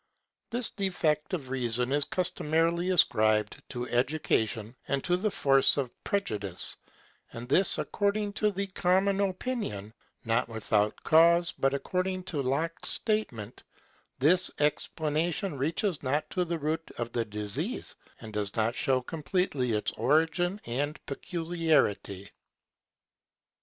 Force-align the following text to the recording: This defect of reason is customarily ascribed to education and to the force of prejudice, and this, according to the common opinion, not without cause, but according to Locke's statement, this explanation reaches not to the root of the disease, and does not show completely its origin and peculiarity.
This 0.49 0.71
defect 0.71 1.31
of 1.35 1.51
reason 1.51 1.91
is 1.91 2.05
customarily 2.05 2.89
ascribed 2.89 3.61
to 3.69 3.87
education 3.89 4.75
and 4.87 5.03
to 5.03 5.15
the 5.15 5.29
force 5.29 5.77
of 5.77 5.91
prejudice, 6.03 6.75
and 7.33 7.47
this, 7.47 7.77
according 7.77 8.33
to 8.33 8.49
the 8.49 8.65
common 8.65 9.19
opinion, 9.19 9.93
not 10.25 10.49
without 10.49 11.03
cause, 11.03 11.51
but 11.51 11.75
according 11.75 12.23
to 12.23 12.41
Locke's 12.41 12.89
statement, 12.89 13.61
this 14.17 14.49
explanation 14.57 15.55
reaches 15.55 16.01
not 16.01 16.27
to 16.31 16.45
the 16.45 16.57
root 16.57 16.89
of 16.97 17.11
the 17.11 17.23
disease, 17.23 17.95
and 18.21 18.33
does 18.33 18.55
not 18.55 18.73
show 18.73 19.01
completely 19.03 19.73
its 19.73 19.91
origin 19.91 20.59
and 20.65 20.99
peculiarity. 21.05 22.31